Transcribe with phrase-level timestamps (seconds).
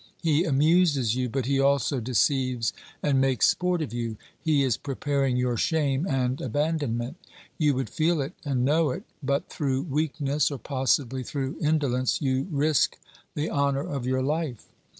[0.23, 5.37] He amuses you, but he also deceives and makes sport of you; he is preparing
[5.37, 7.17] your shame and abandon ment.
[7.59, 12.19] You would feel it and know it, but through weak ness, or possibly through indolence,
[12.19, 12.97] you risk
[13.35, 14.65] the honour of your life.